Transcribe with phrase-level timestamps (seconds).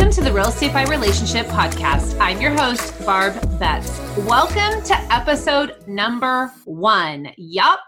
[0.00, 2.16] Welcome to the Real Estate by Relationship podcast.
[2.18, 3.98] I'm your host, Barb Betts.
[4.20, 7.30] Welcome to episode number one.
[7.36, 7.80] Yup,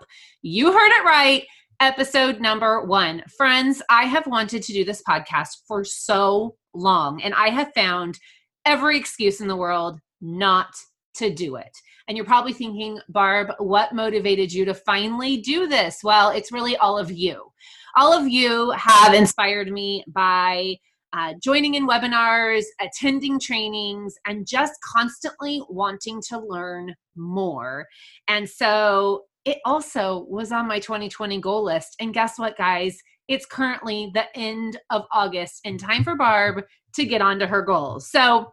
[0.42, 1.46] you heard it right.
[1.80, 3.24] Episode number one.
[3.34, 8.18] Friends, I have wanted to do this podcast for so long, and I have found
[8.66, 10.74] every excuse in the world not
[11.14, 11.74] to do it.
[12.08, 16.00] And you're probably thinking, Barb, what motivated you to finally do this?
[16.04, 17.50] Well, it's really all of you.
[17.96, 20.76] All of you have inspired me by
[21.12, 27.86] uh, joining in webinars, attending trainings, and just constantly wanting to learn more.
[28.28, 31.96] And so it also was on my 2020 goal list.
[32.00, 32.98] And guess what, guys?
[33.28, 38.10] It's currently the end of August and time for Barb to get onto her goals.
[38.10, 38.52] So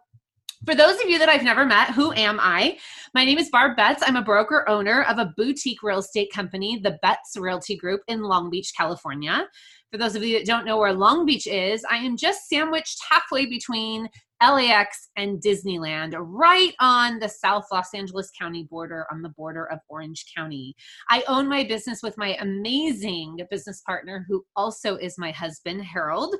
[0.66, 2.76] for those of you that I've never met, who am I?
[3.14, 4.02] My name is Barb Betts.
[4.06, 8.22] I'm a broker owner of a boutique real estate company, the Betts Realty Group in
[8.22, 9.48] Long Beach, California.
[9.90, 13.00] For those of you that don't know where Long Beach is, I am just sandwiched
[13.10, 14.08] halfway between
[14.40, 19.80] LAX and Disneyland, right on the South Los Angeles County border, on the border of
[19.88, 20.76] Orange County.
[21.10, 26.36] I own my business with my amazing business partner, who also is my husband, Harold.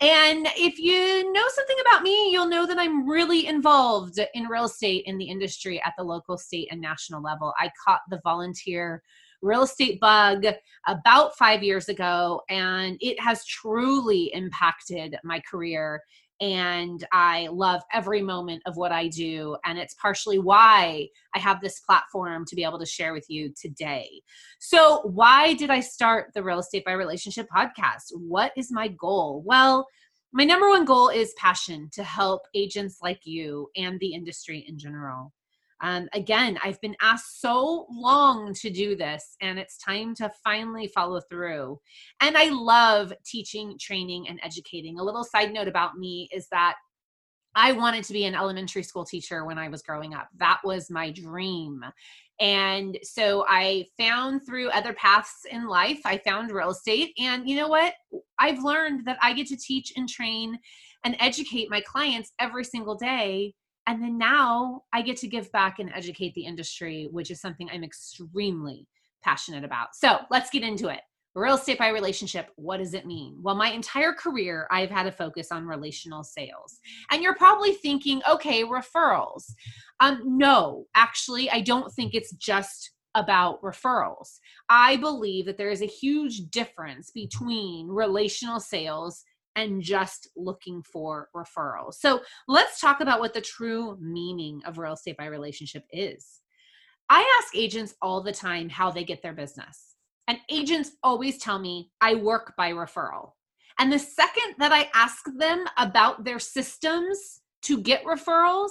[0.00, 4.64] And if you know something about me, you'll know that I'm really involved in real
[4.66, 7.54] estate in the industry at the local, state, and national level.
[7.58, 9.02] I caught the volunteer
[9.42, 10.44] real estate bug
[10.86, 16.02] about five years ago, and it has truly impacted my career
[16.40, 19.56] and I love every moment of what I do.
[19.64, 23.52] And it's partially why I have this platform to be able to share with you
[23.60, 24.22] today.
[24.58, 28.12] So, why did I start the Real Estate by Relationship podcast?
[28.14, 29.42] What is my goal?
[29.44, 29.86] Well,
[30.32, 34.78] my number one goal is passion to help agents like you and the industry in
[34.78, 35.32] general.
[35.82, 40.88] Um, again, I've been asked so long to do this, and it's time to finally
[40.88, 41.78] follow through.
[42.20, 44.98] And I love teaching, training, and educating.
[44.98, 46.76] A little side note about me is that
[47.54, 50.28] I wanted to be an elementary school teacher when I was growing up.
[50.36, 51.84] That was my dream.
[52.38, 57.12] And so I found through other paths in life, I found real estate.
[57.18, 57.94] And you know what?
[58.38, 60.58] I've learned that I get to teach and train
[61.04, 63.54] and educate my clients every single day
[63.86, 67.68] and then now I get to give back and educate the industry, which is something
[67.70, 68.86] I'm extremely
[69.22, 69.94] passionate about.
[69.94, 71.00] So let's get into it.
[71.34, 73.38] Real estate by relationship, what does it mean?
[73.40, 76.80] Well, my entire career, I've had a focus on relational sales.
[77.10, 79.44] And you're probably thinking, okay, referrals.
[80.00, 84.38] Um, no, actually, I don't think it's just about referrals.
[84.68, 89.24] I believe that there is a huge difference between relational sales
[89.56, 91.94] and just looking for referrals.
[91.94, 96.40] So let's talk about what the true meaning of real estate by relationship is.
[97.08, 99.96] I ask agents all the time how they get their business.
[100.28, 103.32] And agents always tell me, I work by referral.
[103.78, 108.70] And the second that I ask them about their systems to get referrals,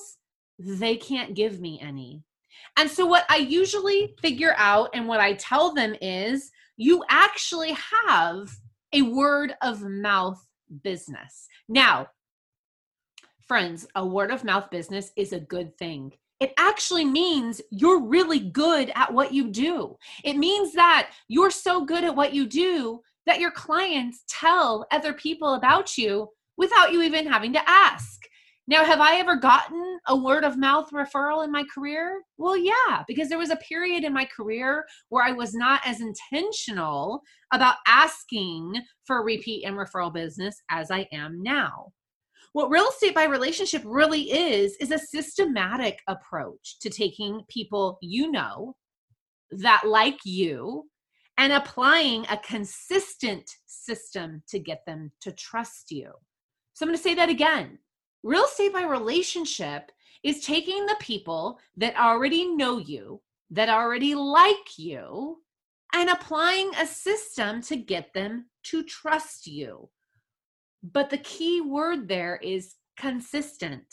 [0.57, 2.23] they can't give me any.
[2.77, 7.73] And so, what I usually figure out and what I tell them is, you actually
[7.73, 8.49] have
[8.93, 10.41] a word of mouth
[10.83, 11.47] business.
[11.67, 12.07] Now,
[13.47, 16.13] friends, a word of mouth business is a good thing.
[16.39, 19.97] It actually means you're really good at what you do.
[20.23, 25.13] It means that you're so good at what you do that your clients tell other
[25.13, 28.21] people about you without you even having to ask.
[28.69, 32.21] Now, have I ever gotten a word of mouth referral in my career?
[32.37, 36.01] Well, yeah, because there was a period in my career where I was not as
[36.01, 38.75] intentional about asking
[39.07, 41.91] for repeat and referral business as I am now.
[42.53, 48.31] What real estate by relationship really is, is a systematic approach to taking people you
[48.31, 48.75] know
[49.49, 50.83] that like you
[51.39, 56.11] and applying a consistent system to get them to trust you.
[56.73, 57.79] So I'm going to say that again
[58.23, 59.91] Real estate by relationship
[60.23, 63.21] is taking the people that already know you,
[63.51, 65.37] that already like you,
[65.93, 69.89] and applying a system to get them to trust you.
[70.83, 73.85] But the key word there is consistent.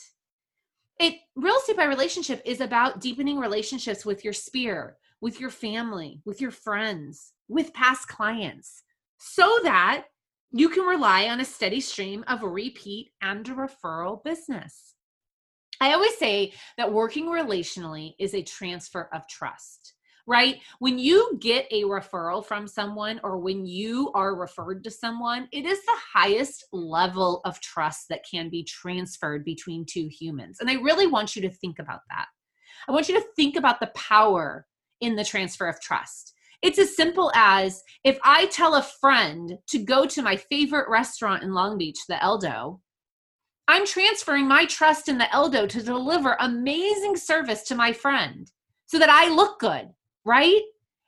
[0.99, 6.21] It real estate by relationship is about deepening relationships with your sphere, with your family,
[6.25, 8.83] with your friends, with past clients,
[9.19, 10.07] so that
[10.59, 14.95] you can rely on a steady stream of repeat and referral business.
[15.81, 19.95] I always say that working relationally is a transfer of trust,
[20.27, 20.61] right?
[20.79, 25.67] When you get a referral from someone or when you are referred to someone, it
[25.67, 30.59] is the highest level of trust that can be transferred between two humans.
[30.61, 32.27] And I really want you to think about that.
[32.89, 34.67] I want you to think about the power
[35.03, 36.33] in the transfer of trust.
[36.63, 41.43] It's as simple as if I tell a friend to go to my favorite restaurant
[41.43, 42.81] in Long Beach, the Eldo,
[43.69, 48.51] I'm transferring my trust in the Eldo to deliver amazing service to my friend
[48.87, 49.89] so that I look good,
[50.25, 50.61] right?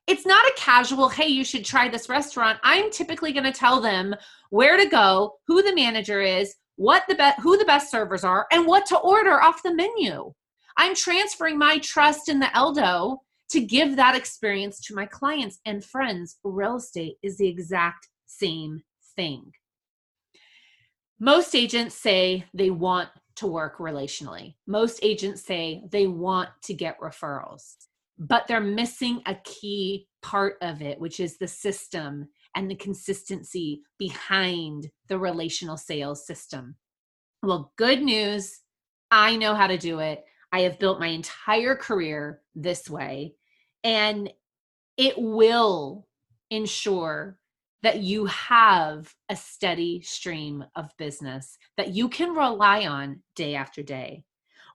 [0.08, 2.58] It's not a casual, hey, you should try this restaurant.
[2.64, 4.14] I'm typically going to tell them
[4.50, 8.46] where to go, who the manager is, what the be- who the best servers are,
[8.50, 10.32] and what to order off the menu.
[10.76, 13.18] I'm transferring my trust in the Eldo
[13.50, 16.38] to give that experience to my clients and friends.
[16.44, 18.82] Real estate is the exact same
[19.16, 19.52] thing.
[21.20, 24.54] Most agents say they want to work relationally.
[24.66, 27.74] Most agents say they want to get referrals,
[28.18, 33.82] but they're missing a key part of it, which is the system and the consistency
[33.98, 36.76] behind the relational sales system.
[37.42, 38.60] Well, good news.
[39.10, 40.24] I know how to do it.
[40.50, 43.34] I have built my entire career this way,
[43.84, 44.32] and
[44.96, 46.06] it will
[46.50, 47.38] ensure
[47.82, 53.82] that you have a steady stream of business that you can rely on day after
[53.82, 54.24] day.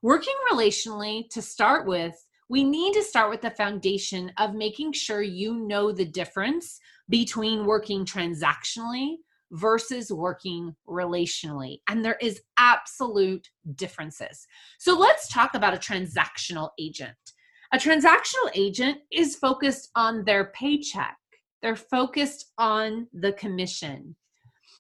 [0.01, 2.15] Working relationally to start with,
[2.49, 6.79] we need to start with the foundation of making sure you know the difference
[7.09, 9.15] between working transactionally
[9.51, 11.79] versus working relationally.
[11.87, 14.47] And there is absolute differences.
[14.77, 17.15] So let's talk about a transactional agent.
[17.73, 21.17] A transactional agent is focused on their paycheck
[21.63, 24.15] they're focused on the commission.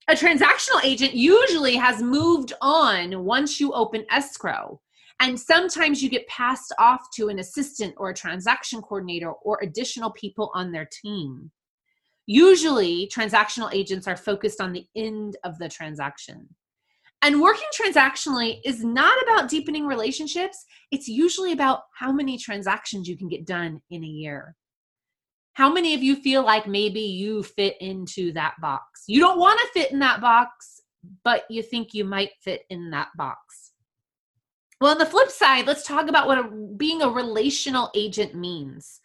[0.09, 4.81] A transactional agent usually has moved on once you open escrow.
[5.21, 10.11] And sometimes you get passed off to an assistant or a transaction coordinator or additional
[10.11, 11.49] people on their team.
[12.25, 16.49] Usually, transactional agents are focused on the end of the transaction.
[17.23, 23.17] And working transactionally is not about deepening relationships, it's usually about how many transactions you
[23.17, 24.57] can get done in a year.
[25.53, 29.03] How many of you feel like maybe you fit into that box?
[29.07, 30.81] You don't want to fit in that box,
[31.23, 33.71] but you think you might fit in that box.
[34.81, 38.99] Well, on the flip side, let's talk about what a, being a relational agent means.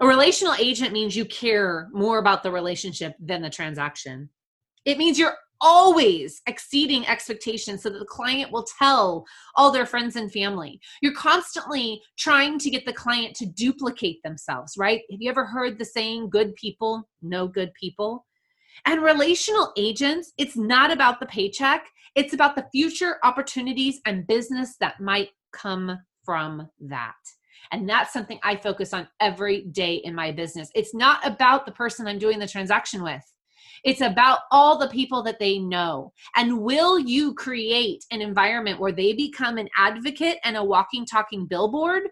[0.00, 4.28] A relational agent means you care more about the relationship than the transaction.
[4.84, 9.24] It means you're always exceeding expectations so that the client will tell
[9.54, 10.80] all their friends and family.
[11.00, 15.02] You're constantly trying to get the client to duplicate themselves, right?
[15.10, 18.26] Have you ever heard the saying, good people, know good people?
[18.84, 24.76] And relational agents, it's not about the paycheck, it's about the future opportunities and business
[24.80, 27.14] that might come from that.
[27.72, 30.70] And that's something I focus on every day in my business.
[30.74, 33.22] It's not about the person I'm doing the transaction with.
[33.84, 36.12] It's about all the people that they know.
[36.36, 41.46] And will you create an environment where they become an advocate and a walking, talking
[41.46, 42.04] billboard?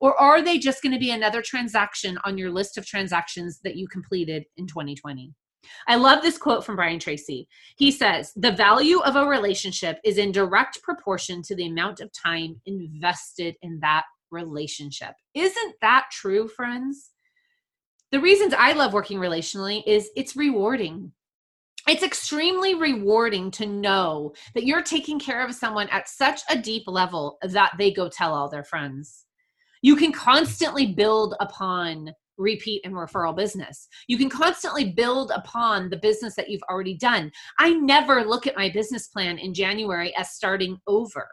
[0.00, 3.76] Or are they just going to be another transaction on your list of transactions that
[3.76, 5.32] you completed in 2020?
[5.86, 7.48] I love this quote from Brian Tracy.
[7.76, 12.12] He says, The value of a relationship is in direct proportion to the amount of
[12.12, 15.14] time invested in that relationship.
[15.34, 17.10] Isn't that true, friends?
[18.10, 21.12] The reasons I love working relationally is it's rewarding.
[21.86, 26.84] It's extremely rewarding to know that you're taking care of someone at such a deep
[26.86, 29.24] level that they go tell all their friends.
[29.82, 33.88] You can constantly build upon repeat and referral business.
[34.06, 37.30] You can constantly build upon the business that you've already done.
[37.58, 41.28] I never look at my business plan in January as starting over.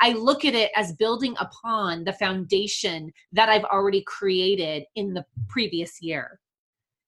[0.00, 5.24] I look at it as building upon the foundation that I've already created in the
[5.48, 6.40] previous year.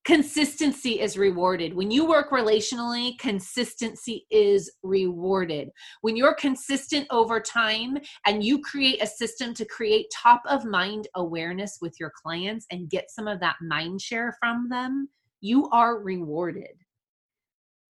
[0.04, 1.74] Consistency is rewarded.
[1.74, 5.70] When you work relationally, consistency is rewarded.
[6.00, 11.06] When you're consistent over time and you create a system to create top of mind
[11.14, 15.08] awareness with your clients and get some of that mind share from them,
[15.40, 16.74] you are rewarded.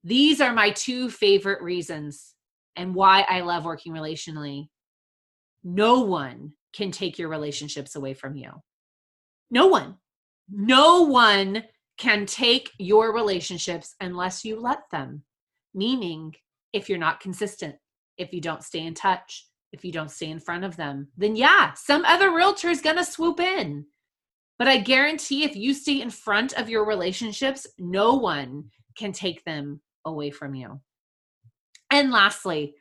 [0.04, 2.34] These are my two favorite reasons
[2.76, 4.68] and why I love working relationally
[5.64, 8.50] no one can take your relationships away from you.
[9.50, 9.96] No one.
[10.50, 11.64] No one
[11.98, 15.22] can take your relationships unless you let them.
[15.74, 16.34] Meaning,
[16.72, 17.76] if you're not consistent,
[18.18, 21.36] if you don't stay in touch, if you don't stay in front of them, then
[21.36, 23.86] yeah, some other realtor is going to swoop in.
[24.58, 28.64] But I guarantee if you stay in front of your relationships, no one
[28.96, 30.80] can take them away from you.
[31.92, 32.74] And lastly,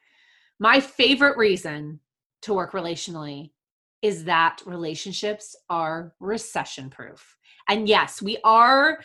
[0.57, 1.99] my favorite reason
[2.43, 3.51] to work relationally
[4.01, 7.35] is that relationships are recession proof.
[7.67, 8.99] And yes, we are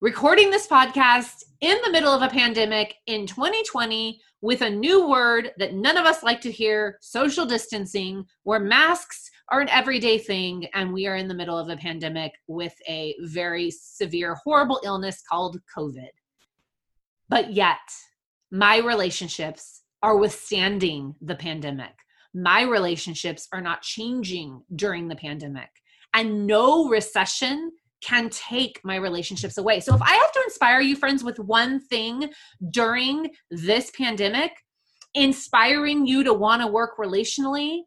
[0.00, 5.52] recording this podcast in the middle of a pandemic in 2020 with a new word
[5.58, 10.66] that none of us like to hear social distancing, where masks are an everyday thing.
[10.72, 15.22] And we are in the middle of a pandemic with a very severe, horrible illness
[15.30, 16.08] called COVID.
[17.28, 17.76] But yet,
[18.50, 21.92] my relationships are withstanding the pandemic.
[22.34, 25.68] My relationships are not changing during the pandemic.
[26.14, 29.80] And no recession can take my relationships away.
[29.80, 32.30] So if I have to inspire you, friends, with one thing
[32.70, 34.52] during this pandemic,
[35.14, 37.80] inspiring you to want to work relationally,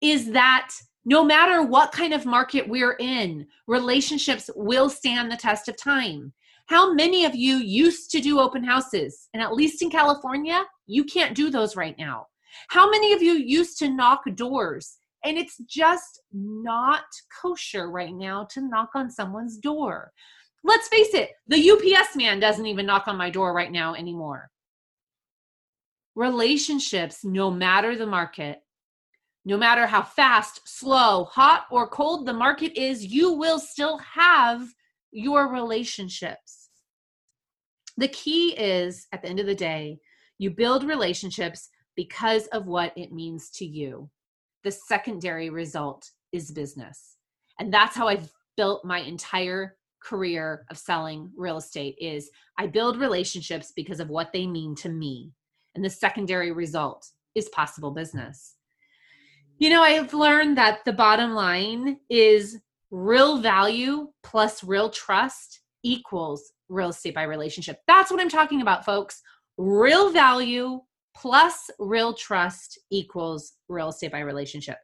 [0.00, 0.70] is that
[1.04, 6.32] no matter what kind of market we're in, relationships will stand the test of time.
[6.68, 9.28] How many of you used to do open houses?
[9.32, 12.26] And at least in California, you can't do those right now.
[12.68, 14.98] How many of you used to knock doors?
[15.24, 17.04] And it's just not
[17.42, 20.12] kosher right now to knock on someone's door.
[20.62, 24.50] Let's face it, the UPS man doesn't even knock on my door right now anymore.
[26.14, 28.58] Relationships, no matter the market,
[29.46, 34.68] no matter how fast, slow, hot, or cold the market is, you will still have
[35.10, 36.57] your relationships.
[37.98, 39.98] The key is at the end of the day,
[40.38, 44.08] you build relationships because of what it means to you.
[44.62, 47.16] The secondary result is business.
[47.58, 52.98] And that's how I've built my entire career of selling real estate is I build
[52.98, 55.32] relationships because of what they mean to me.
[55.74, 58.54] And the secondary result is possible business.
[59.58, 62.60] You know, I've learned that the bottom line is
[62.92, 67.80] real value plus real trust equals real estate by relationship.
[67.86, 69.22] That's what I'm talking about, folks.
[69.56, 70.80] Real value
[71.16, 74.76] plus real trust equals real estate by relationship.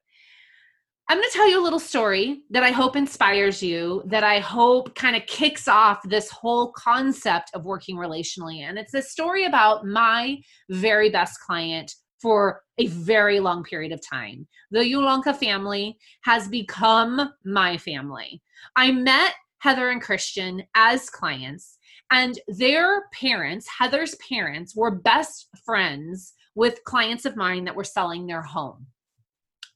[1.08, 4.38] I'm going to tell you a little story that I hope inspires you, that I
[4.38, 8.60] hope kind of kicks off this whole concept of working relationally.
[8.60, 10.38] And it's a story about my
[10.70, 14.48] very best client for a very long period of time.
[14.70, 18.40] The Yulonka family has become my family.
[18.74, 19.34] I met
[19.64, 21.78] Heather and Christian as clients,
[22.10, 28.26] and their parents, Heather's parents, were best friends with clients of mine that were selling
[28.26, 28.88] their home.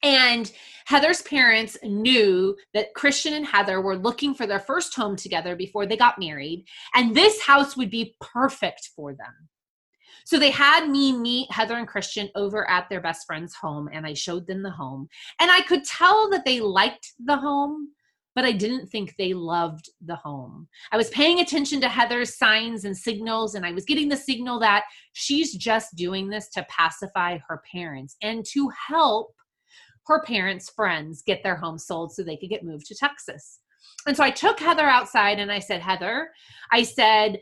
[0.03, 0.53] And
[0.85, 5.87] Heather's parents knew that Christian and Heather were looking for their first home together before
[5.87, 9.49] they got married, and this house would be perfect for them.
[10.27, 14.05] So they had me meet Heather and Christian over at their best friend's home, and
[14.07, 15.09] I showed them the home.
[15.41, 17.93] And I could tell that they liked the home,
[18.39, 20.69] but I didn't think they loved the home.
[20.93, 24.61] I was paying attention to Heather's signs and signals, and I was getting the signal
[24.61, 29.35] that she's just doing this to pacify her parents and to help
[30.07, 33.59] her parents' friends get their home sold so they could get moved to Texas.
[34.07, 36.29] And so I took Heather outside and I said, Heather,
[36.71, 37.41] I said,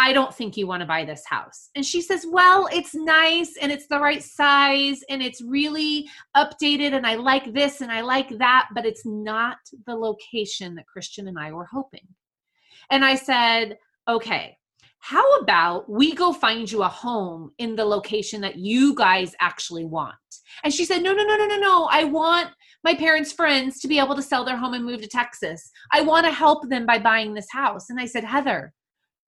[0.00, 1.68] I don't think you want to buy this house.
[1.76, 6.94] And she says, Well, it's nice and it's the right size and it's really updated
[6.94, 11.28] and I like this and I like that, but it's not the location that Christian
[11.28, 12.08] and I were hoping.
[12.90, 13.76] And I said,
[14.08, 14.56] Okay,
[15.00, 19.84] how about we go find you a home in the location that you guys actually
[19.84, 20.14] want?
[20.64, 21.88] And she said, No, no, no, no, no, no.
[21.90, 22.48] I want
[22.84, 25.70] my parents' friends to be able to sell their home and move to Texas.
[25.92, 27.90] I want to help them by buying this house.
[27.90, 28.72] And I said, Heather,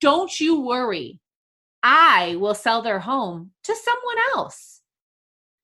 [0.02, 1.20] don't you worry.
[1.84, 4.80] I will sell their home to someone else.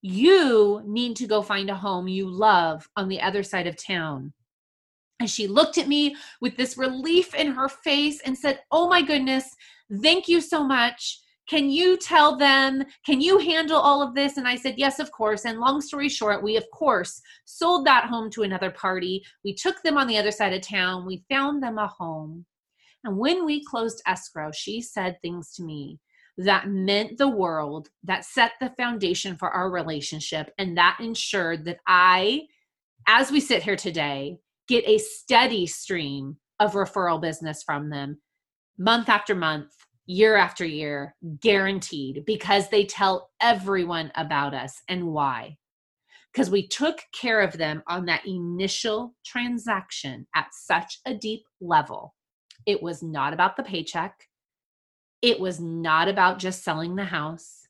[0.01, 4.33] You need to go find a home you love on the other side of town.
[5.21, 9.03] And she looked at me with this relief in her face and said, Oh my
[9.03, 9.57] goodness,
[10.03, 11.19] thank you so much.
[11.49, 12.85] Can you tell them?
[13.05, 14.37] Can you handle all of this?
[14.37, 15.47] And I said, Yes, of course.
[15.47, 19.25] And long story short, we, of course, sold that home to another party.
[19.43, 21.07] We took them on the other side of town.
[21.07, 22.47] We found them a home.
[23.05, 25.99] And when we closed escrow, she said things to me
[26.39, 31.79] that meant the world, that set the foundation for our relationship, and that ensured that
[31.87, 32.43] I,
[33.07, 34.39] as we sit here today,
[34.69, 38.19] get a steady stream of referral business from them
[38.79, 39.73] month after month,
[40.07, 45.57] year after year, guaranteed, because they tell everyone about us and why.
[46.33, 52.15] Because we took care of them on that initial transaction at such a deep level
[52.67, 54.29] it was not about the paycheck.
[55.23, 57.67] It was not about just selling the house.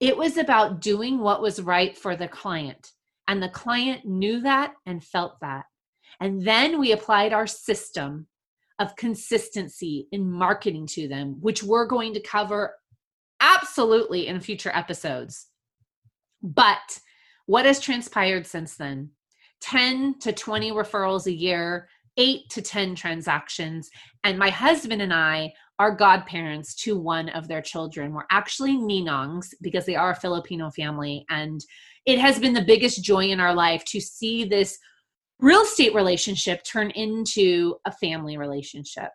[0.00, 2.92] It was about doing what was right for the client.
[3.26, 5.64] And the client knew that and felt that.
[6.20, 8.26] And then we applied our system
[8.78, 12.74] of consistency in marketing to them, which we're going to cover
[13.40, 15.46] absolutely in future episodes.
[16.42, 17.00] But
[17.46, 19.10] what has transpired since then?
[19.60, 23.90] 10 to 20 referrals a year, eight to 10 transactions.
[24.22, 28.12] And my husband and I are godparents to one of their children.
[28.12, 31.24] We're actually Ninongs because they are a Filipino family.
[31.30, 31.60] And
[32.06, 34.78] it has been the biggest joy in our life to see this
[35.40, 39.10] real estate relationship turn into a family relationship.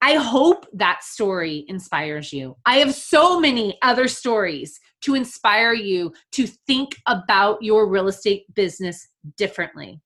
[0.00, 2.56] I hope that story inspires you.
[2.64, 8.44] I have so many other stories to inspire you to think about your real estate
[8.54, 10.00] business differently.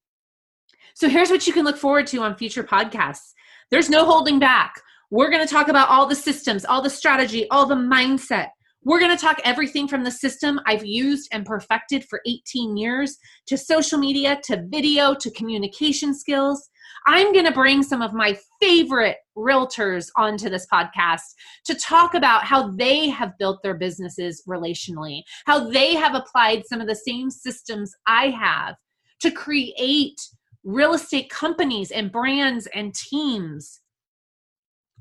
[0.95, 3.33] So here's what you can look forward to on future podcasts.
[3.71, 4.75] There's no holding back.
[5.11, 8.49] We're going to talk about all the systems, all the strategy, all the mindset.
[8.85, 13.17] We're going to talk everything from the system I've used and perfected for 18 years
[13.47, 16.69] to social media, to video, to communication skills.
[17.07, 21.23] I'm going to bring some of my favorite realtors onto this podcast
[21.67, 26.81] to talk about how they have built their businesses relationally, how they have applied some
[26.81, 28.77] of the same systems I have
[29.21, 30.21] to create
[30.65, 33.81] real estate companies and brands and teams.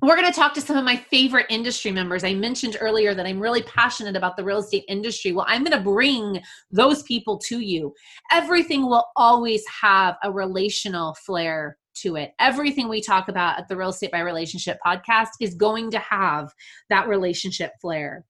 [0.01, 2.23] We're going to talk to some of my favorite industry members.
[2.23, 5.31] I mentioned earlier that I'm really passionate about the real estate industry.
[5.31, 6.41] Well, I'm going to bring
[6.71, 7.93] those people to you.
[8.31, 12.33] Everything will always have a relational flair to it.
[12.39, 16.51] Everything we talk about at the Real Estate by Relationship podcast is going to have
[16.89, 18.25] that relationship flair.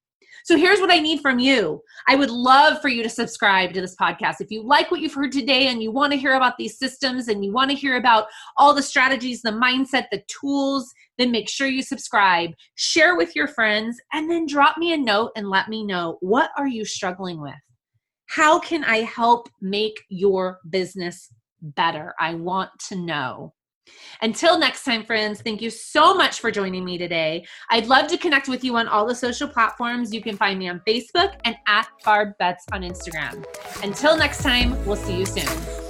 [0.46, 1.82] So here's what I need from you.
[2.08, 4.36] I would love for you to subscribe to this podcast.
[4.40, 7.28] If you like what you've heard today and you want to hear about these systems
[7.28, 8.26] and you want to hear about
[8.58, 13.48] all the strategies, the mindset, the tools, then make sure you subscribe, share with your
[13.48, 17.42] friends, and then drop me a note and let me know what are you struggling
[17.42, 17.54] with?
[18.28, 21.28] How can I help make your business
[21.62, 22.14] better?
[22.20, 23.54] I want to know.
[24.22, 27.46] Until next time, friends, thank you so much for joining me today.
[27.70, 30.14] I'd love to connect with you on all the social platforms.
[30.14, 33.44] You can find me on Facebook and at Barb Betts on Instagram.
[33.84, 35.81] Until next time, we'll see you soon.